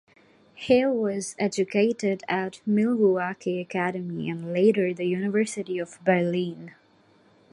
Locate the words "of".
5.77-5.99